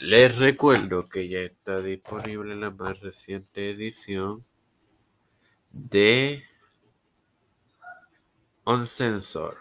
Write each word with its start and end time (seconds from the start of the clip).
Les 0.00 0.38
recuerdo 0.38 1.06
que 1.10 1.28
ya 1.28 1.40
está 1.40 1.82
disponible 1.82 2.56
la 2.56 2.70
más 2.70 3.00
reciente 3.00 3.68
edición 3.68 4.42
de 5.72 6.42
Uncensor. 8.64 9.58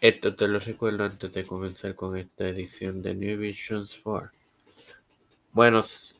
Esto 0.00 0.34
te 0.34 0.48
lo 0.48 0.58
recuerdo 0.58 1.04
antes 1.04 1.34
de 1.34 1.44
comenzar 1.44 1.94
con 1.94 2.16
esta 2.16 2.48
edición 2.48 3.02
de 3.02 3.14
New 3.14 3.38
Visions 3.38 4.00
4. 4.02 4.30
Buenos 5.52 6.16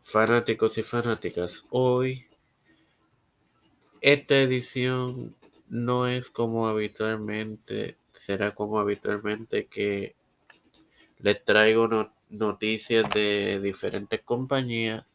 fanáticos 0.00 0.78
y 0.78 0.82
fanáticas, 0.82 1.62
hoy 1.68 2.26
esta 4.00 4.40
edición 4.40 5.36
no 5.68 6.06
es 6.06 6.30
como 6.30 6.68
habitualmente, 6.68 7.98
será 8.14 8.54
como 8.54 8.78
habitualmente 8.78 9.66
que 9.66 10.16
les 11.18 11.44
traigo 11.44 11.88
noticias 12.30 13.08
de 13.10 13.60
diferentes 13.60 14.22
compañías. 14.22 15.06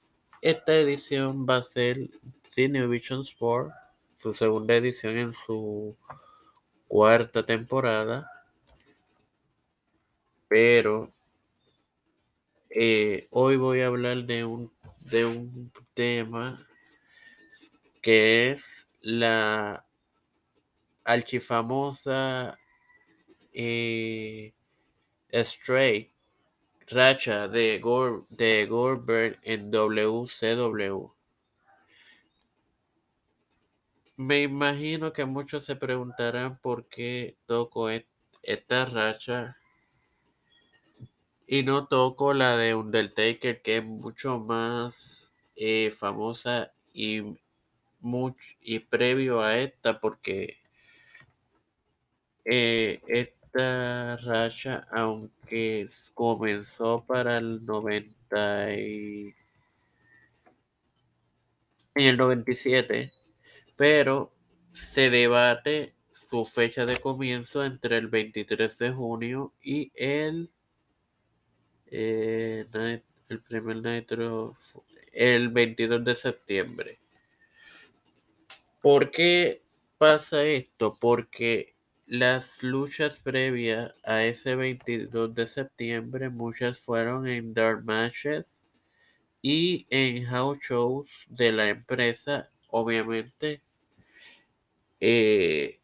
Esta 0.42 0.76
edición 0.76 1.46
va 1.48 1.58
a 1.58 1.64
ser 1.64 1.98
Cine 2.46 2.88
Vision 2.88 3.22
Sport, 3.22 3.72
su 4.16 4.34
segunda 4.34 4.76
edición 4.76 5.18
en 5.18 5.34
su 5.34 5.98
cuarta 6.88 7.46
temporada. 7.46 8.30
Pero 10.48 11.10
eh, 12.70 13.28
hoy 13.32 13.58
voy 13.58 13.82
a 13.82 13.88
hablar 13.88 14.26
de 14.26 14.46
un, 14.46 14.72
de 15.02 15.26
un 15.26 15.72
tema 15.94 16.68
que 18.02 18.52
es 18.52 18.88
la 19.02 19.86
archifamosa 21.04 22.59
eh, 23.54 24.54
Stray 25.34 26.12
racha 26.88 27.48
de, 27.48 27.80
de 28.30 28.66
Goldberg 28.68 29.40
en 29.44 29.72
WCW. 29.72 31.14
Me 34.18 34.44
imagino 34.44 35.12
que 35.14 35.26
muchos 35.26 35.66
se 35.66 35.76
preguntarán 35.76 36.58
por 36.60 36.88
qué 36.90 37.38
toco 37.48 37.90
esta 37.90 38.86
racha 38.86 39.58
y 41.48 41.64
no 41.64 41.88
toco 41.88 42.34
la 42.34 42.56
de 42.56 42.76
Undertaker, 42.76 43.62
que 43.62 43.78
es 43.78 43.86
mucho 43.86 44.38
más 44.40 45.34
eh, 45.56 45.92
famosa 45.92 46.72
y, 46.94 47.22
y 48.62 48.80
previo 48.80 49.42
a 49.42 49.58
esta, 49.58 50.00
porque 50.00 50.58
eh, 52.46 53.34
esta 53.52 54.18
racha, 54.18 54.88
aunque 54.92 55.88
comenzó 56.14 57.04
para 57.06 57.38
el 57.38 57.66
90 57.66 58.74
y 58.74 59.36
en 61.96 62.06
el 62.06 62.18
97, 62.18 63.12
pero 63.76 64.32
se 64.72 65.10
debate 65.10 65.96
su 66.12 66.46
fecha 66.46 66.86
de 66.86 66.98
comienzo 66.98 67.64
entre 67.66 67.98
el 67.98 68.08
23 68.08 68.78
de 68.78 68.92
junio 68.92 69.54
y 69.64 69.92
el 69.96 70.52
eh, 71.88 72.66
el 73.30 73.42
primer 73.42 73.78
Nitro 73.78 74.56
el 75.12 75.50
22 75.50 76.04
de 76.04 76.16
septiembre. 76.16 77.00
¿Por 78.82 79.10
qué 79.10 79.64
pasa 79.98 80.44
esto? 80.44 80.98
Porque 81.00 81.79
las 82.10 82.64
luchas 82.64 83.20
previas 83.20 83.94
a 84.04 84.24
ese 84.24 84.56
22 84.56 85.36
de 85.36 85.46
septiembre, 85.46 86.30
muchas 86.30 86.80
fueron 86.80 87.28
en 87.28 87.54
dark 87.54 87.84
matches 87.86 88.60
y 89.44 89.86
en 89.92 90.26
house 90.26 90.58
shows 90.60 91.08
de 91.30 91.52
la 91.52 91.70
empresa, 91.70 92.50
obviamente. 92.70 93.62
Eh, 95.00 95.80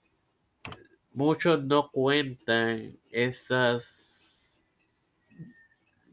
muchos 1.14 1.64
no 1.64 1.92
cuentan 1.92 2.98
esas 3.12 4.64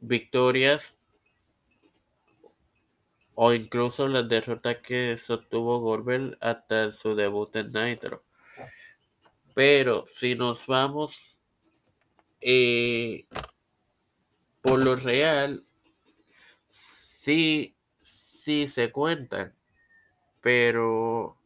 victorias 0.03 0.94
o 3.34 3.54
incluso 3.54 4.08
las 4.08 4.28
derrotas 4.28 4.76
que 4.82 5.16
sostuvo 5.16 5.81
Gorbel 5.81 6.37
hasta 6.42 6.92
su 6.92 7.14
debut 7.14 7.56
en 7.56 7.72
Nitro. 7.72 8.22
Pero 9.54 10.06
si 10.16 10.34
nos 10.34 10.66
vamos 10.66 11.38
eh, 12.40 13.26
por 14.60 14.82
lo 14.82 14.96
real, 14.96 15.62
sí, 16.68 17.76
sí 18.00 18.66
se 18.66 18.90
cuentan, 18.90 19.54
pero 20.40 21.36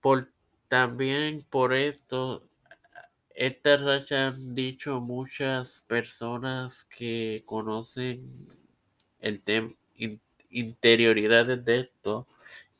por, 0.00 0.32
también 0.68 1.42
por 1.50 1.74
esto, 1.74 2.48
esta 3.34 3.76
racha 3.76 4.28
han 4.28 4.54
dicho 4.54 5.00
muchas 5.00 5.82
personas 5.86 6.84
que 6.84 7.42
conocen 7.44 8.16
el 9.20 9.42
tema, 9.42 9.70
interioridades 10.48 11.62
de 11.62 11.80
esto, 11.80 12.26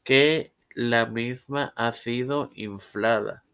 que 0.04 0.53
la 0.74 1.06
misma 1.06 1.72
ha 1.76 1.92
sido 1.92 2.50
inflada. 2.54 3.44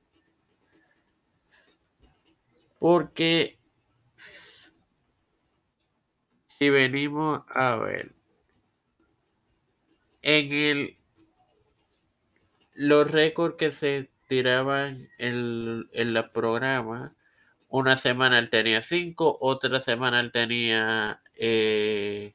Porque 2.78 3.58
si 6.47 6.70
venimos 6.70 7.42
a 7.48 7.76
ver, 7.76 8.14
en 10.22 10.53
el 10.53 10.97
los 12.75 13.10
récords 13.10 13.56
que 13.56 13.72
se 13.72 14.10
tiraban 14.28 14.97
en, 15.19 15.88
en 15.92 16.14
la 16.14 16.28
programa, 16.28 17.14
una 17.69 17.97
semana 17.97 18.38
él 18.38 18.50
tenía 18.50 18.82
5, 18.82 19.38
otra 19.41 19.80
semana 19.80 20.20
él 20.20 20.32
tenía 20.32 21.22
eh, 21.36 22.34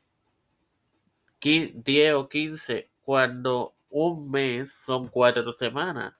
10 1.41 2.13
o 2.13 2.29
15, 2.29 2.89
cuando 3.01 3.74
un 3.97 4.29
mes 4.29 4.73
son 4.73 5.07
cuatro 5.07 5.53
semanas, 5.53 6.13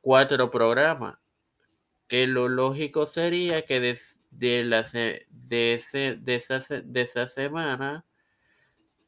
cuatro 0.00 0.48
programas, 0.48 1.18
que 2.06 2.28
lo 2.28 2.48
lógico 2.48 3.06
sería 3.06 3.66
que 3.66 3.80
de, 4.30 4.64
la, 4.64 4.82
de, 5.28 5.74
ese, 5.74 6.14
de, 6.20 6.36
esa, 6.36 6.60
de 6.60 7.00
esa 7.00 7.26
semana, 7.26 8.04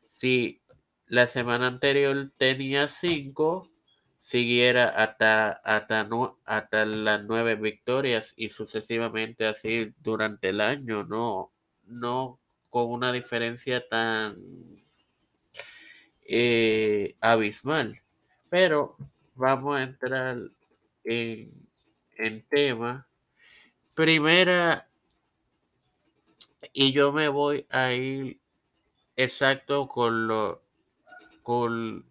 si 0.01 0.61
la 1.07 1.29
semana 1.29 1.69
anterior 1.69 2.33
tenía 2.39 2.89
cinco, 2.89 3.71
siguiera 4.21 4.89
hasta, 4.89 5.53
hasta, 5.53 6.09
hasta 6.45 6.87
las 6.87 7.25
nueve 7.25 7.55
victorias 7.55 8.35
y 8.37 8.49
sucesivamente 8.49 9.47
así 9.47 9.95
durante 10.01 10.49
el 10.49 10.61
año, 10.61 11.05
no, 11.05 11.53
no 11.85 12.41
con 12.69 12.91
una 12.91 13.13
diferencia 13.13 13.89
tan 13.89 14.35
eh, 16.29 17.17
abismal. 17.21 18.01
Pero 18.51 18.97
vamos 19.35 19.77
a 19.77 19.83
entrar 19.83 20.39
en, 21.05 21.49
en 22.17 22.43
tema. 22.49 23.09
Primera, 23.95 24.89
y 26.73 26.93
yo 26.93 27.13
me 27.13 27.29
voy 27.29 27.67
a 27.71 27.93
ir 27.93 28.41
exacto 29.17 29.89
con, 29.89 30.29
lo, 30.29 30.63
con, 31.43 32.05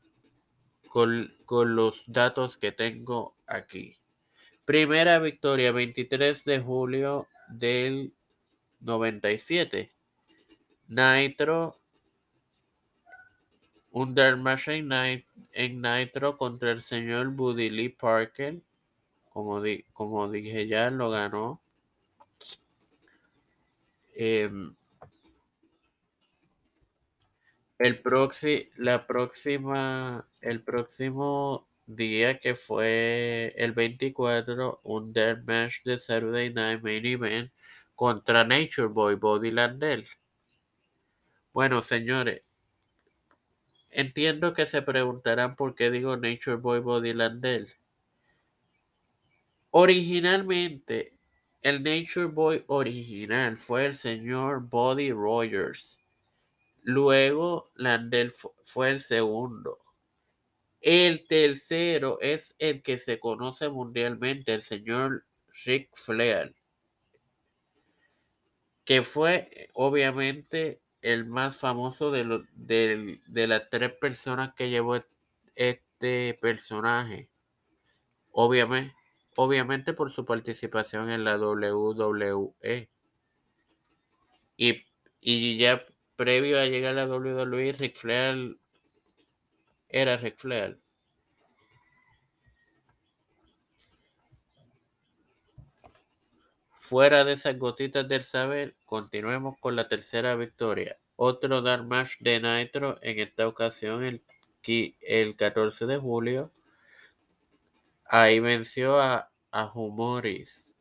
con, 0.89 1.33
con 1.45 1.75
los 1.75 2.03
datos 2.07 2.57
que 2.57 2.71
tengo 2.71 3.35
aquí. 3.45 3.97
Primera 4.65 5.19
victoria, 5.19 5.71
23 5.71 6.43
de 6.43 6.59
julio 6.59 7.27
del 7.47 8.13
97. 8.81 9.91
Nitro 10.87 11.79
un 13.91 14.15
Machine 14.41 15.25
en 15.53 15.81
Nitro 15.81 16.37
contra 16.37 16.71
el 16.71 16.81
señor 16.81 17.29
Buddy 17.31 17.69
Lee 17.69 17.89
Parker. 17.89 18.61
Como, 19.29 19.61
como 19.93 20.29
dije 20.29 20.67
ya, 20.67 20.89
lo 20.89 21.09
ganó. 21.09 21.61
Em, 24.15 24.75
el 27.79 28.01
la 28.77 29.05
próxima, 29.05 30.27
el 30.41 30.63
próximo 30.63 31.67
día 31.85 32.39
que 32.39 32.55
fue 32.55 33.53
el 33.57 33.73
24, 33.73 34.81
un 34.83 35.13
match 35.45 35.83
de 35.83 35.99
Saturday 35.99 36.51
Night 36.53 36.81
Main 36.81 37.05
Event 37.05 37.51
contra 37.93 38.43
Nature 38.43 38.87
Boy 38.87 39.15
Body 39.15 39.51
Landell. 39.51 40.05
Bueno, 41.53 41.81
señores, 41.81 42.46
Entiendo 43.97 44.53
que 44.53 44.67
se 44.67 44.83
preguntarán 44.83 45.55
por 45.55 45.73
qué 45.73 45.89
digo 45.89 46.15
Nature 46.17 46.57
Boy 46.57 46.81
Body 46.81 47.13
Landell. 47.13 47.67
Originalmente, 49.71 51.13
El 51.63 51.81
Nature 51.81 52.27
Boy 52.27 52.63
original 52.67 53.57
fue 53.57 53.87
el 53.87 53.95
señor 53.95 54.61
Buddy 54.69 55.11
Rogers. 55.11 55.99
Luego 56.83 57.71
Landell 57.73 58.31
fue 58.61 58.91
el 58.91 59.01
segundo. 59.01 59.79
El 60.79 61.25
tercero 61.25 62.19
es 62.21 62.53
el 62.59 62.83
que 62.83 62.99
se 62.99 63.19
conoce 63.19 63.67
mundialmente, 63.67 64.53
el 64.53 64.61
señor 64.61 65.25
Rick 65.65 65.89
Flair, 65.95 66.53
que 68.85 69.01
fue 69.01 69.69
obviamente 69.73 70.81
el 71.13 71.25
más 71.25 71.57
famoso 71.57 72.11
de, 72.11 72.41
de 72.55 73.47
las 73.47 73.69
tres 73.69 73.93
personas 73.93 74.53
que 74.53 74.69
llevó 74.69 75.01
este 75.55 76.37
personaje. 76.41 77.29
Obviamente, 78.31 78.93
obviamente 79.37 79.93
por 79.93 80.11
su 80.11 80.25
participación 80.25 81.09
en 81.09 81.23
la 81.23 81.37
WWE. 81.37 82.89
Y, 84.57 84.83
y 85.21 85.57
ya 85.57 85.85
previo 86.17 86.59
a 86.59 86.65
llegar 86.65 86.97
a 86.97 87.05
la 87.05 87.15
WWE, 87.15 87.71
Ric 87.71 87.95
Flair 87.95 88.57
era 89.87 90.17
Ric 90.17 90.37
Flair. 90.37 90.77
Fuera 96.87 97.25
de 97.25 97.33
esas 97.33 97.59
gotitas 97.59 98.07
del 98.07 98.23
saber, 98.23 98.77
continuemos 98.85 99.57
con 99.59 99.75
la 99.75 99.89
tercera 99.89 100.37
victoria. 100.37 100.97
Otro 101.17 101.61
Dark 101.61 101.85
Match 101.85 102.13
de 102.21 102.39
Nitro, 102.39 102.97
en 103.01 103.19
esta 103.19 103.45
ocasión 103.45 104.05
el, 104.05 104.23
el 105.01 105.35
14 105.35 105.85
de 105.85 105.97
julio. 105.97 106.49
Ahí 108.05 108.39
venció 108.39 109.01
a, 109.01 109.29
a 109.51 109.69
Humoris. 109.69 110.73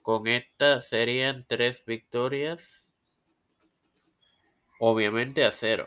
Con 0.00 0.26
esta 0.26 0.80
serían 0.80 1.44
tres 1.46 1.84
victorias. 1.84 2.94
Obviamente 4.80 5.44
a 5.44 5.52
cero. 5.52 5.86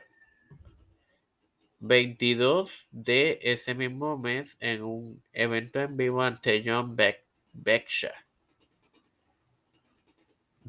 22 1.79 2.87
de 2.91 3.39
ese 3.41 3.73
mismo 3.73 4.15
mes 4.15 4.57
en 4.59 4.83
un 4.83 5.23
evento 5.33 5.79
en 5.79 5.97
vivo 5.97 6.21
ante 6.21 6.61
John 6.63 6.95
Beck, 6.95 7.25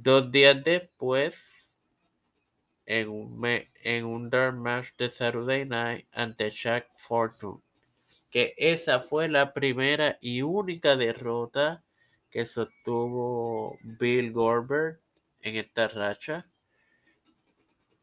Dos 0.02 0.30
días 0.32 0.64
después, 0.64 1.78
en 2.86 3.10
un, 3.10 4.30
Dark 4.30 4.56
Match 4.56 4.88
de 4.96 5.10
Saturday 5.10 5.66
Night 5.66 6.06
ante 6.12 6.48
Shaq 6.50 6.88
Fortune, 6.96 7.60
que 8.30 8.54
esa 8.56 9.00
fue 9.00 9.28
la 9.28 9.52
primera 9.52 10.16
y 10.22 10.40
única 10.40 10.96
derrota 10.96 11.84
que 12.30 12.46
sostuvo 12.46 13.78
Bill 13.82 14.32
Goldberg 14.32 15.00
en 15.42 15.56
esta 15.56 15.88
racha. 15.88 16.50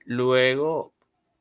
Luego 0.06 0.94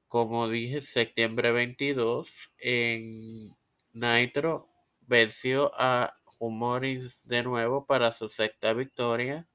como 0.09 0.49
dije, 0.49 0.81
septiembre 0.81 1.53
22 1.53 2.31
en 2.59 3.55
Nitro 3.93 4.71
venció 5.03 5.71
a 5.75 6.15
Humoris 6.39 7.29
de 7.29 7.43
nuevo 7.43 7.85
para 7.85 8.13
su 8.13 8.31
sexta 8.31 8.73
victoria. 8.73 9.47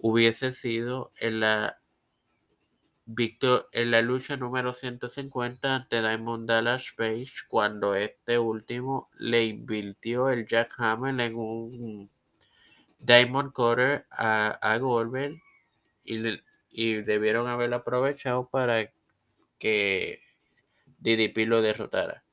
hubiese 0.01 0.53
sido 0.53 1.13
en 1.19 1.41
la 1.41 1.79
Victor 3.07 3.69
en 3.73 3.91
la 3.91 4.01
lucha 4.01 4.37
número 4.37 4.73
150 4.73 5.75
ante 5.75 6.01
Diamond 6.01 6.49
Dallas 6.49 6.93
Page 6.97 7.33
cuando 7.49 7.95
este 7.95 8.39
último 8.39 9.11
le 9.19 9.45
invirtió 9.45 10.31
el 10.31 10.47
Jack 10.47 10.75
Hammer 10.79 11.21
en 11.21 11.37
un 11.37 12.11
Diamond 12.99 13.53
Cutter 13.53 14.07
a, 14.11 14.49
a 14.53 14.79
Goldberg 14.79 15.37
y, 16.05 16.41
y 16.77 17.03
debieron 17.03 17.47
haberlo 17.47 17.77
aprovechado 17.77 18.49
para 18.49 18.93
que 19.61 20.21
DDP 20.99 21.47
lo 21.47 21.63
derrotara. 21.63 22.25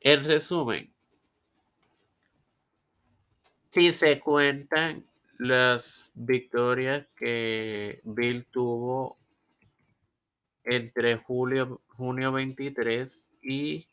En 0.00 0.24
resumen, 0.24 0.94
si 3.68 3.92
se 3.92 4.20
cuentan 4.20 5.06
las 5.38 6.10
victorias 6.14 7.06
que 7.14 8.00
Bill 8.04 8.46
tuvo 8.46 9.18
entre 10.64 11.16
julio, 11.16 11.82
junio 11.88 12.32
23 12.32 13.30
y 13.42 13.86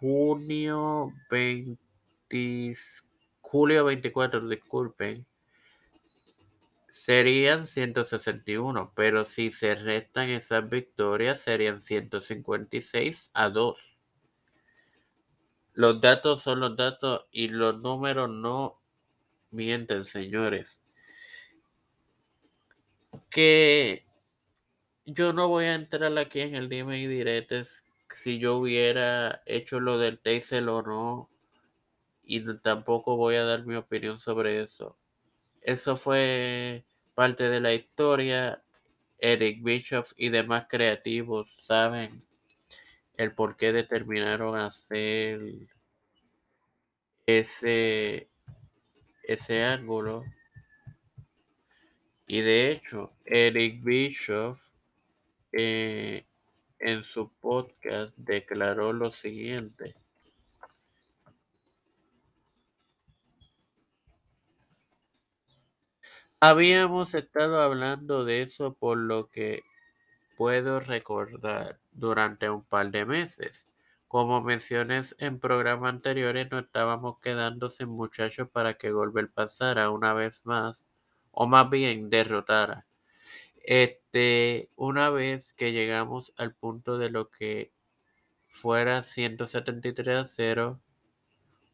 junio 0.00 1.12
20, 1.30 1.78
julio 3.40 3.84
24, 3.84 4.48
disculpen, 4.48 5.24
serían 6.96 7.66
161, 7.66 8.94
pero 8.96 9.26
si 9.26 9.52
se 9.52 9.74
restan 9.74 10.30
esas 10.30 10.66
victorias 10.70 11.38
serían 11.38 11.78
156 11.78 13.30
a 13.34 13.50
2. 13.50 13.78
Los 15.74 16.00
datos 16.00 16.40
son 16.40 16.60
los 16.60 16.74
datos 16.74 17.26
y 17.30 17.48
los 17.48 17.82
números 17.82 18.30
no 18.30 18.80
mienten, 19.50 20.06
señores. 20.06 20.78
Que 23.28 24.06
yo 25.04 25.34
no 25.34 25.48
voy 25.48 25.66
a 25.66 25.74
entrar 25.74 26.16
aquí 26.16 26.40
en 26.40 26.54
el 26.54 26.70
dime 26.70 26.98
y 26.98 27.06
diretes 27.06 27.84
si 28.08 28.38
yo 28.38 28.56
hubiera 28.56 29.42
hecho 29.44 29.80
lo 29.80 29.98
del 29.98 30.18
Taser 30.18 30.66
o 30.66 30.80
no. 30.80 31.28
Y 32.22 32.40
tampoco 32.60 33.16
voy 33.16 33.34
a 33.34 33.44
dar 33.44 33.66
mi 33.66 33.74
opinión 33.74 34.18
sobre 34.18 34.62
eso. 34.62 34.96
Eso 35.66 35.96
fue 35.96 36.84
parte 37.16 37.50
de 37.50 37.58
la 37.58 37.74
historia. 37.74 38.62
Eric 39.18 39.64
Bischoff 39.64 40.12
y 40.16 40.28
demás 40.28 40.66
creativos 40.68 41.56
saben 41.60 42.22
el 43.14 43.34
por 43.34 43.56
qué 43.56 43.72
determinaron 43.72 44.56
hacer 44.56 45.40
ese 47.26 48.30
ese 49.24 49.64
ángulo. 49.64 50.24
Y 52.28 52.42
de 52.42 52.70
hecho, 52.70 53.10
Eric 53.24 53.82
Bischoff 53.82 54.70
eh, 55.50 56.26
en 56.78 57.02
su 57.02 57.32
podcast 57.40 58.14
declaró 58.16 58.92
lo 58.92 59.10
siguiente. 59.10 59.96
Habíamos 66.40 67.14
estado 67.14 67.62
hablando 67.62 68.26
de 68.26 68.42
eso 68.42 68.74
por 68.74 68.98
lo 68.98 69.30
que 69.30 69.62
puedo 70.36 70.80
recordar 70.80 71.80
durante 71.92 72.50
un 72.50 72.62
par 72.62 72.90
de 72.90 73.06
meses. 73.06 73.72
Como 74.06 74.42
menciones 74.42 75.16
en 75.18 75.40
programas 75.40 75.94
anteriores, 75.94 76.48
no 76.50 76.58
estábamos 76.58 77.20
quedando 77.20 77.70
sin 77.70 77.88
muchachos 77.88 78.50
para 78.50 78.74
que 78.74 78.90
Goldberg 78.90 79.32
pasara 79.32 79.90
una 79.90 80.12
vez 80.12 80.44
más, 80.44 80.84
o 81.30 81.46
más 81.46 81.70
bien 81.70 82.10
derrotara. 82.10 82.86
Este, 83.64 84.68
una 84.76 85.08
vez 85.10 85.54
que 85.54 85.72
llegamos 85.72 86.34
al 86.36 86.54
punto 86.54 86.98
de 86.98 87.10
lo 87.10 87.30
que 87.30 87.72
fuera 88.48 89.02
173 89.02 90.16
a 90.18 90.26
0 90.26 90.80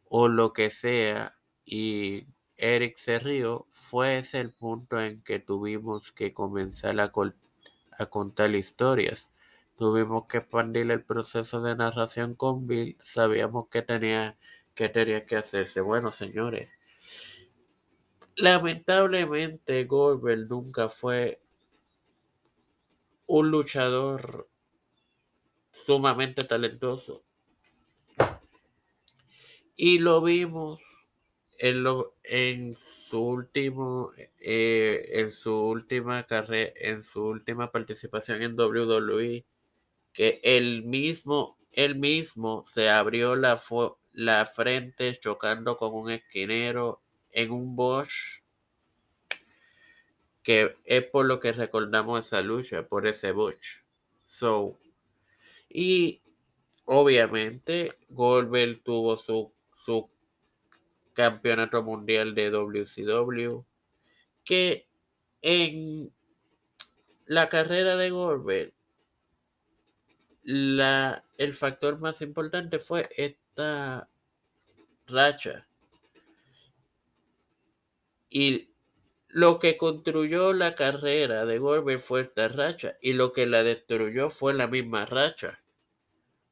o 0.08 0.28
lo 0.28 0.52
que 0.52 0.70
sea 0.70 1.36
y 1.64 2.26
Eric 2.56 2.96
se 2.96 3.18
rió, 3.18 3.66
fue 3.70 4.18
ese 4.18 4.40
el 4.40 4.52
punto 4.52 5.00
en 5.00 5.22
que 5.22 5.38
tuvimos 5.38 6.12
que 6.12 6.32
comenzar 6.32 7.00
a, 7.00 7.10
contar 8.08 8.54
historias. 8.54 9.28
Tuvimos 9.76 10.26
que 10.26 10.38
expandir 10.38 10.90
el 10.90 11.04
proceso 11.04 11.60
de 11.60 11.74
narración 11.74 12.34
con 12.34 12.66
Bill. 12.66 12.96
Sabíamos 13.00 13.68
que 13.68 13.82
tenía 13.82 14.38
que, 14.74 14.88
tenía 14.88 15.24
que 15.26 15.36
hacerse. 15.36 15.80
Bueno, 15.80 16.10
señores, 16.10 16.72
lamentablemente 18.36 19.84
Goldberg 19.84 20.48
nunca 20.48 20.88
fue 20.88 21.42
un 23.26 23.50
luchador 23.50 24.48
sumamente 25.70 26.44
talentoso. 26.44 27.24
Y 29.74 29.98
lo 29.98 30.20
vimos 30.20 30.78
en, 31.62 31.84
lo, 31.84 32.16
en 32.24 32.74
su 32.74 33.20
último 33.20 34.10
eh, 34.40 35.10
en 35.12 35.30
su 35.30 35.54
última 35.54 36.24
carrera 36.24 36.72
en 36.74 37.00
su 37.00 37.24
última 37.24 37.70
participación 37.70 38.42
en 38.42 38.58
WWE 38.58 39.46
que 40.12 40.40
él 40.42 40.82
mismo 40.82 41.56
él 41.70 41.94
mismo 41.94 42.64
se 42.66 42.90
abrió 42.90 43.36
la, 43.36 43.62
la 44.12 44.44
frente 44.44 45.16
chocando 45.20 45.76
con 45.76 45.94
un 45.94 46.10
esquinero 46.10 47.00
en 47.30 47.52
un 47.52 47.76
Bosch 47.76 48.42
que 50.42 50.74
es 50.84 51.04
por 51.04 51.26
lo 51.26 51.38
que 51.38 51.52
recordamos 51.52 52.26
esa 52.26 52.40
lucha 52.40 52.88
por 52.88 53.06
ese 53.06 53.30
Bosch 53.30 53.84
so 54.26 54.80
y 55.68 56.22
obviamente 56.86 57.92
Goldberg 58.08 58.82
tuvo 58.82 59.16
su, 59.16 59.52
su 59.72 60.11
campeonato 61.12 61.82
mundial 61.82 62.34
de 62.34 62.50
WCW, 62.50 63.64
que 64.44 64.86
en 65.42 66.12
la 67.26 67.48
carrera 67.48 67.96
de 67.96 68.10
Goldberg, 68.10 68.72
la, 70.44 71.24
el 71.38 71.54
factor 71.54 72.00
más 72.00 72.20
importante 72.20 72.78
fue 72.78 73.08
esta 73.16 74.08
racha. 75.06 75.68
Y 78.28 78.70
lo 79.28 79.58
que 79.58 79.76
construyó 79.76 80.52
la 80.52 80.74
carrera 80.74 81.46
de 81.46 81.58
Goldberg 81.58 82.00
fue 82.00 82.22
esta 82.22 82.48
racha. 82.48 82.96
Y 83.00 83.12
lo 83.12 83.32
que 83.32 83.46
la 83.46 83.62
destruyó 83.62 84.30
fue 84.30 84.54
la 84.54 84.66
misma 84.66 85.06
racha. 85.06 85.61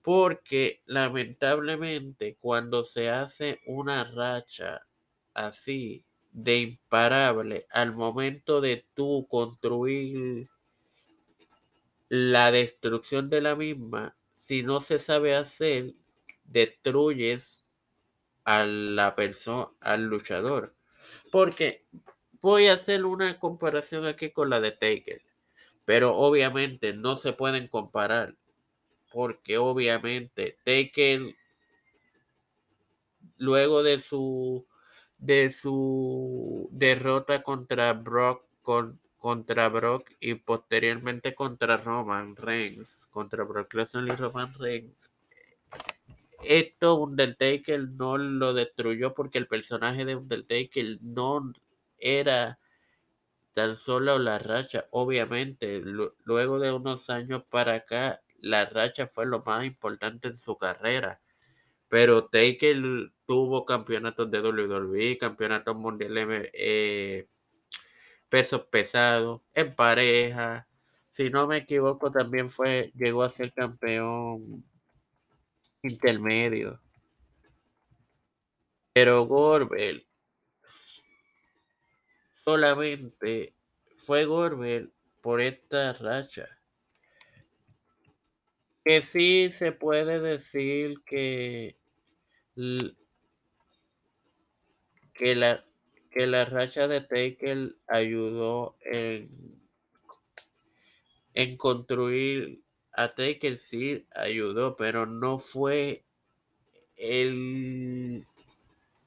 Porque 0.02 0.82
lamentablemente 0.86 2.36
cuando 2.40 2.84
se 2.84 3.10
hace 3.10 3.60
una 3.66 4.04
racha 4.04 4.86
así 5.34 6.04
de 6.32 6.58
imparable 6.58 7.66
al 7.70 7.92
momento 7.92 8.60
de 8.60 8.86
tú 8.94 9.26
construir 9.28 10.48
la 12.08 12.50
destrucción 12.50 13.30
de 13.30 13.40
la 13.40 13.56
misma, 13.56 14.16
si 14.34 14.62
no 14.62 14.80
se 14.80 14.98
sabe 14.98 15.36
hacer, 15.36 15.94
destruyes 16.44 17.62
a 18.44 18.64
la 18.64 19.14
persona, 19.14 19.68
al 19.80 20.04
luchador. 20.04 20.74
Porque 21.30 21.84
voy 22.40 22.66
a 22.66 22.74
hacer 22.74 23.04
una 23.04 23.38
comparación 23.38 24.06
aquí 24.06 24.30
con 24.30 24.50
la 24.50 24.60
de 24.60 24.72
Taker, 24.72 25.22
pero 25.84 26.16
obviamente 26.16 26.92
no 26.92 27.16
se 27.16 27.32
pueden 27.32 27.68
comparar 27.68 28.34
porque 29.10 29.58
obviamente 29.58 30.56
Taker 30.64 31.34
luego 33.36 33.82
de 33.82 34.00
su 34.00 34.66
de 35.18 35.50
su 35.50 36.68
derrota 36.72 37.42
contra 37.42 37.92
Brock 37.92 38.44
contra 39.20 39.68
Brock 39.68 40.10
y 40.18 40.34
posteriormente 40.34 41.34
contra 41.34 41.76
Roman 41.76 42.36
Reigns, 42.36 43.06
contra 43.10 43.44
Brock 43.44 43.74
Lesnar 43.74 44.06
y 44.06 44.10
Roman 44.12 44.54
Reigns. 44.54 45.12
Esto 46.42 46.94
Undertaker 46.94 47.86
no 47.98 48.16
lo 48.16 48.54
destruyó 48.54 49.12
porque 49.12 49.36
el 49.36 49.46
personaje 49.46 50.06
de 50.06 50.16
Undertaker 50.16 50.96
no 51.02 51.40
era 51.98 52.58
tan 53.52 53.76
solo 53.76 54.18
la 54.18 54.38
racha. 54.38 54.86
Obviamente, 54.90 55.82
luego 56.24 56.58
de 56.58 56.72
unos 56.72 57.10
años 57.10 57.42
para 57.50 57.74
acá, 57.74 58.22
la 58.42 58.66
racha 58.66 59.06
fue 59.06 59.26
lo 59.26 59.40
más 59.42 59.64
importante 59.64 60.28
en 60.28 60.36
su 60.36 60.56
carrera. 60.56 61.20
Pero 61.88 62.26
Taker 62.26 62.80
tuvo 63.26 63.64
campeonatos 63.64 64.30
de 64.30 64.40
WWE, 64.40 65.18
campeonatos 65.18 65.76
mundiales 65.76 66.50
eh, 66.52 67.28
pesos 68.28 68.66
pesados, 68.70 69.42
en 69.54 69.74
pareja. 69.74 70.68
Si 71.10 71.30
no 71.30 71.46
me 71.46 71.58
equivoco, 71.58 72.10
también 72.12 72.48
fue, 72.48 72.92
llegó 72.94 73.22
a 73.24 73.30
ser 73.30 73.52
campeón 73.52 74.64
intermedio. 75.82 76.80
Pero 78.92 79.26
Gorbel 79.26 80.06
solamente 82.32 83.54
fue 83.96 84.24
Gorbel 84.24 84.92
por 85.20 85.40
esta 85.40 85.92
racha 85.94 86.59
que 88.84 89.02
sí 89.02 89.50
se 89.52 89.72
puede 89.72 90.20
decir 90.20 90.96
que, 91.06 91.76
que, 95.14 95.34
la, 95.34 95.64
que 96.10 96.26
la 96.26 96.44
racha 96.44 96.88
de 96.88 97.00
Taker 97.00 97.76
ayudó 97.86 98.76
en, 98.80 99.28
en 101.34 101.56
construir 101.56 102.62
a 102.92 103.12
Taker, 103.14 103.56
sí 103.58 104.06
ayudó, 104.14 104.76
pero 104.76 105.06
no 105.06 105.38
fue 105.38 106.04
el, 106.96 108.24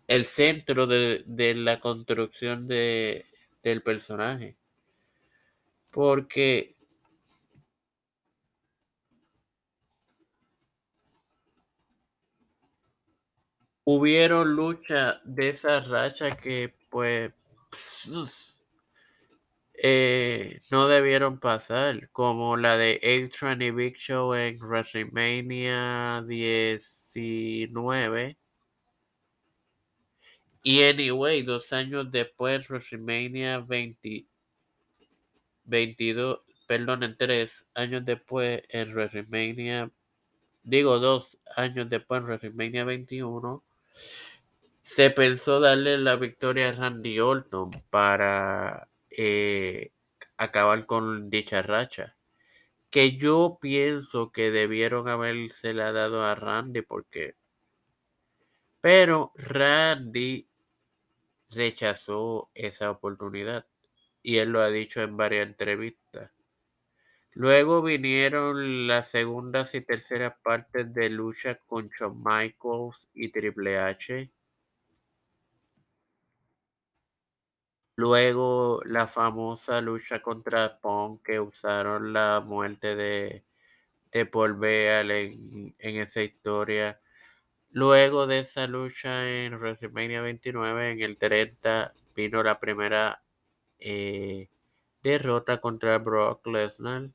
el 0.07 0.25
centro 0.25 0.87
de, 0.87 1.23
de 1.25 1.53
la 1.55 1.79
construcción 1.79 2.67
de, 2.67 3.25
del 3.61 3.81
personaje. 3.81 4.55
Porque 5.91 6.75
hubieron 13.85 14.55
lucha 14.55 15.21
de 15.23 15.49
esa 15.49 15.79
racha 15.81 16.35
que 16.37 16.73
pues 16.89 17.31
eh, 19.75 20.59
no 20.71 20.87
debieron 20.87 21.39
pasar, 21.39 22.09
como 22.11 22.57
la 22.57 22.77
de 22.77 22.99
A-Tron 23.03 23.61
y 23.61 23.71
Big 23.71 23.95
Show 23.97 24.33
en 24.35 24.57
WrestleMania 24.59 26.23
19. 26.27 28.37
Y 30.63 30.83
anyway, 30.83 31.41
dos 31.43 31.73
años 31.73 32.09
después, 32.11 32.67
WrestleMania 32.69 33.59
20, 33.59 34.25
22, 35.65 36.41
perdón, 36.67 37.03
en 37.03 37.17
tres 37.17 37.67
años 37.73 38.05
después, 38.05 38.63
en 38.69 38.93
WrestleMania, 38.93 39.91
digo 40.63 40.99
dos 40.99 41.37
años 41.57 41.89
después, 41.89 42.21
en 42.21 42.27
WrestleMania 42.27 42.85
21, 42.85 43.63
se 44.81 45.09
pensó 45.09 45.59
darle 45.59 45.97
la 45.97 46.15
victoria 46.17 46.69
a 46.69 46.71
Randy 46.73 47.19
Orton 47.19 47.71
para 47.89 48.89
eh, 49.09 49.91
acabar 50.37 50.85
con 50.85 51.29
dicha 51.29 51.61
racha. 51.61 52.17
Que 52.89 53.17
yo 53.17 53.57
pienso 53.61 54.31
que 54.31 54.51
debieron 54.51 55.07
habérsela 55.07 55.91
dado 55.91 56.23
a 56.25 56.35
Randy 56.35 56.81
porque... 56.81 57.35
Pero 58.81 59.31
Randy 59.35 60.47
rechazó 61.49 62.51
esa 62.53 62.91
oportunidad 62.91 63.65
y 64.21 64.37
él 64.37 64.49
lo 64.49 64.61
ha 64.61 64.69
dicho 64.69 65.01
en 65.01 65.17
varias 65.17 65.47
entrevistas. 65.47 66.31
Luego 67.35 67.81
vinieron 67.81 68.87
las 68.87 69.09
segundas 69.09 69.73
y 69.73 69.81
terceras 69.81 70.35
partes 70.43 70.93
de 70.93 71.09
lucha 71.09 71.55
con 71.55 71.89
Shawn 71.89 72.21
Michaels 72.23 73.09
y 73.15 73.29
Triple 73.29 73.79
H. 73.79 74.29
Luego 77.95 78.81
la 78.85 79.07
famosa 79.07 79.81
lucha 79.81 80.21
contra 80.21 80.79
Punk 80.79 81.23
que 81.23 81.39
usaron 81.39 82.13
la 82.13 82.41
muerte 82.45 82.95
de, 82.95 83.45
de 84.11 84.25
Paul 84.27 84.53
Beal 84.55 85.11
en, 85.11 85.75
esa 85.79 86.21
historia. 86.21 87.01
Luego 87.71 88.27
de 88.27 88.39
esa 88.39 88.67
lucha 88.67 89.27
en 89.29 89.55
WrestleMania 89.55 90.21
29, 90.21 90.91
en 90.91 91.01
el 91.01 91.17
30, 91.17 91.93
vino 92.15 92.43
la 92.43 92.59
primera 92.59 93.23
eh, 93.79 94.49
derrota 95.03 95.59
contra 95.59 95.97
Brock 95.99 96.45
Lesnar 96.47 97.11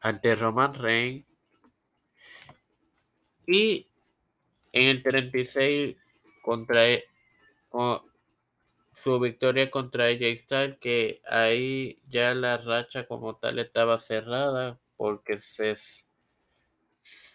ante 0.00 0.36
Roman 0.36 0.74
Reigns. 0.74 1.26
Y 3.46 3.86
en 4.72 4.88
el 4.88 5.02
36 5.02 5.96
contra 6.42 6.82
con 7.68 8.00
su 8.92 9.20
victoria 9.20 9.70
contra 9.70 10.06
AJ 10.06 10.38
Styles 10.38 10.78
que 10.78 11.20
ahí 11.28 12.00
ya 12.08 12.34
la 12.34 12.56
racha 12.56 13.06
como 13.06 13.36
tal 13.36 13.58
estaba 13.58 13.98
cerrada 13.98 14.80
porque 14.96 15.38
se 15.38 15.76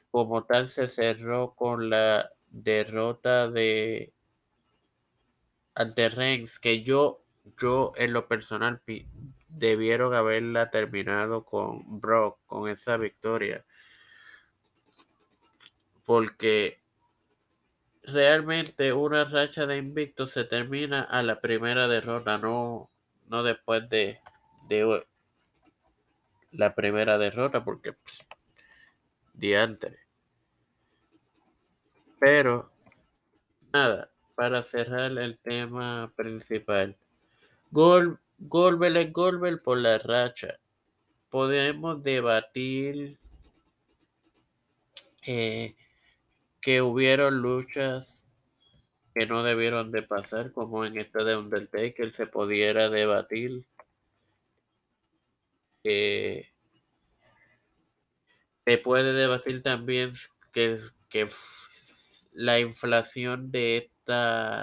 como 0.09 0.43
tal 0.45 0.69
se 0.69 0.87
cerró 0.89 1.53
con 1.55 1.89
la 1.89 2.31
derrota 2.49 3.49
de 3.49 4.13
ante 5.75 6.09
Reigns 6.09 6.59
que 6.59 6.83
yo 6.83 7.21
yo 7.57 7.93
en 7.95 8.13
lo 8.13 8.27
personal 8.27 8.81
debieron 9.47 10.13
haberla 10.13 10.69
terminado 10.69 11.45
con 11.45 11.99
Brock 11.99 12.39
con 12.45 12.69
esa 12.69 12.97
victoria. 12.97 13.65
Porque 16.05 16.81
realmente 18.03 18.93
una 18.93 19.25
racha 19.25 19.65
de 19.65 19.77
invicto 19.77 20.27
se 20.27 20.43
termina 20.43 21.01
a 21.01 21.21
la 21.21 21.39
primera 21.39 21.87
derrota 21.87 22.37
no 22.37 22.89
no 23.27 23.43
después 23.43 23.89
de, 23.89 24.19
de 24.67 25.05
la 26.51 26.75
primera 26.75 27.17
derrota 27.17 27.63
porque 27.63 27.95
diantre. 29.33 29.99
Pero 32.19 32.71
nada 33.71 34.10
para 34.41 34.63
cerrar 34.63 35.15
el 35.19 35.37
tema 35.37 36.11
principal. 36.15 36.97
Gol, 37.69 38.19
Golbel 38.39 38.97
es 38.97 39.13
Golbel 39.13 39.59
por 39.59 39.77
la 39.77 39.99
racha. 39.99 40.59
Podemos 41.29 42.01
debatir 42.01 43.19
eh, 45.27 45.75
que 46.59 46.81
hubieron 46.81 47.37
luchas 47.43 48.25
que 49.13 49.27
no 49.27 49.43
debieron 49.43 49.91
de 49.91 50.01
pasar, 50.01 50.51
como 50.51 50.85
en 50.85 50.97
esta 50.97 51.23
de 51.23 51.37
Undertaker 51.37 52.11
se 52.11 52.25
pudiera 52.25 52.89
debatir. 52.89 53.63
Se 55.83 56.47
puede 58.83 59.13
debatir 59.13 59.61
también 59.61 60.13
que, 60.51 60.79
que 61.09 61.29
la 62.31 62.59
inflación 62.59 63.51
de 63.51 63.91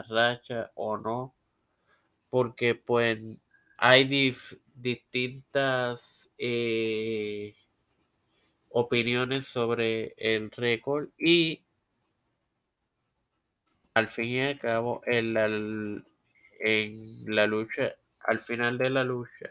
racha 0.08 0.70
o 0.74 0.98
no, 0.98 1.34
porque 2.30 2.74
pues 2.74 3.20
hay 3.76 4.32
distintas 4.74 6.30
eh, 6.38 7.54
opiniones 8.70 9.46
sobre 9.46 10.14
el 10.18 10.50
récord 10.50 11.08
y 11.18 11.62
al 13.94 14.08
fin 14.08 14.26
y 14.26 14.40
al 14.40 14.58
cabo 14.58 15.02
en 15.06 15.34
la, 15.34 15.46
en 15.46 17.34
la 17.34 17.46
lucha, 17.46 17.94
al 18.20 18.40
final 18.40 18.78
de 18.78 18.90
la 18.90 19.04
lucha, 19.04 19.50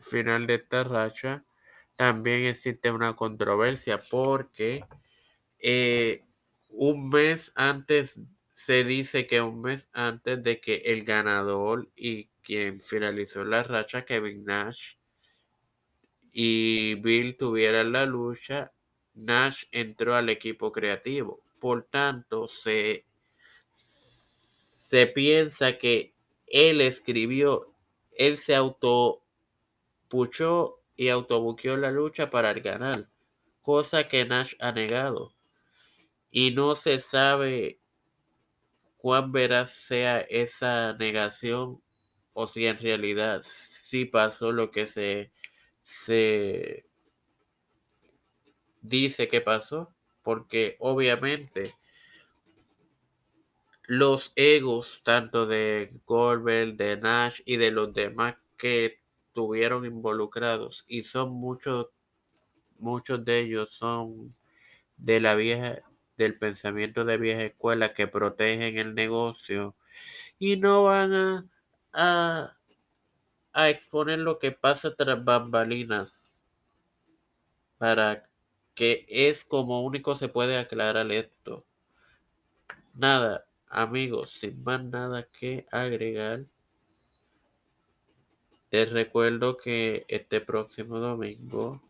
final 0.00 0.46
de 0.46 0.56
esta 0.56 0.84
racha, 0.84 1.44
también 1.96 2.44
existe 2.44 2.92
una 2.92 3.14
controversia 3.14 3.98
porque 3.98 4.84
eh, 5.58 6.22
un 6.68 7.10
mes 7.10 7.52
antes 7.54 8.20
se 8.52 8.84
dice 8.84 9.26
que 9.26 9.40
un 9.40 9.62
mes 9.62 9.88
antes 9.92 10.42
de 10.42 10.60
que 10.60 10.76
el 10.86 11.04
ganador 11.04 11.90
y 11.94 12.28
quien 12.42 12.80
finalizó 12.80 13.44
la 13.44 13.62
racha, 13.62 14.04
Kevin 14.04 14.44
Nash, 14.44 14.94
y 16.32 16.94
Bill 16.96 17.36
tuvieran 17.36 17.92
la 17.92 18.04
lucha, 18.06 18.72
Nash 19.14 19.64
entró 19.70 20.14
al 20.14 20.28
equipo 20.28 20.72
creativo. 20.72 21.42
Por 21.60 21.84
tanto, 21.84 22.48
se, 22.48 23.06
se 23.72 25.06
piensa 25.06 25.78
que 25.78 26.14
él 26.46 26.80
escribió, 26.80 27.74
él 28.12 28.36
se 28.36 28.54
autopuchó 28.54 29.24
y 30.96 31.10
autobuqueó 31.10 31.76
la 31.76 31.90
lucha 31.90 32.30
para 32.30 32.52
ganar, 32.54 33.08
cosa 33.60 34.08
que 34.08 34.24
Nash 34.24 34.54
ha 34.58 34.72
negado. 34.72 35.37
Y 36.30 36.50
no 36.52 36.76
se 36.76 37.00
sabe 37.00 37.78
cuán 38.96 39.32
veraz 39.32 39.70
sea 39.70 40.20
esa 40.20 40.92
negación 40.94 41.82
o 42.32 42.46
si 42.46 42.66
en 42.66 42.78
realidad 42.78 43.42
sí 43.44 44.04
pasó 44.04 44.52
lo 44.52 44.70
que 44.70 44.86
se, 44.86 45.32
se 45.82 46.84
dice 48.82 49.28
que 49.28 49.40
pasó, 49.40 49.94
porque 50.22 50.76
obviamente 50.78 51.72
los 53.88 54.32
egos 54.36 55.00
tanto 55.02 55.46
de 55.46 55.90
Goldberg, 56.04 56.76
de 56.76 56.98
Nash 56.98 57.40
y 57.46 57.56
de 57.56 57.70
los 57.70 57.92
demás 57.94 58.36
que 58.56 59.00
tuvieron 59.32 59.86
involucrados 59.86 60.84
y 60.86 61.04
son 61.04 61.32
muchos 61.32 61.86
muchos 62.78 63.24
de 63.24 63.40
ellos 63.40 63.70
son 63.70 64.28
de 64.96 65.20
la 65.20 65.34
vieja 65.34 65.82
del 66.18 66.36
pensamiento 66.36 67.04
de 67.04 67.16
vieja 67.16 67.44
escuela 67.44 67.94
que 67.94 68.08
protegen 68.08 68.76
el 68.76 68.94
negocio 68.94 69.74
y 70.38 70.56
no 70.56 70.84
van 70.84 71.14
a, 71.94 72.54
a, 73.52 73.70
exponer 73.70 74.18
lo 74.18 74.38
que 74.38 74.52
pasa 74.52 74.94
tras 74.94 75.24
bambalinas 75.24 76.42
para 77.78 78.28
que 78.74 79.06
es 79.08 79.44
como 79.44 79.82
único 79.82 80.16
se 80.16 80.28
puede 80.28 80.58
aclarar 80.58 81.10
esto. 81.12 81.64
Nada, 82.94 83.46
amigos, 83.68 84.30
sin 84.40 84.62
más 84.64 84.84
nada 84.84 85.24
que 85.24 85.66
agregar. 85.70 86.40
Te 88.70 88.84
recuerdo 88.86 89.56
que 89.56 90.04
este 90.08 90.40
próximo 90.40 90.98
domingo 90.98 91.80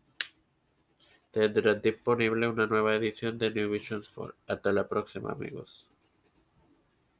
tendrás 1.31 1.81
disponible 1.81 2.47
una 2.47 2.67
nueva 2.67 2.95
edición 2.95 3.37
de 3.37 3.51
New 3.51 3.71
Vision 3.71 3.99
Sport. 3.99 4.35
Hasta 4.47 4.71
la 4.71 4.87
próxima, 4.87 5.31
amigos. 5.31 5.88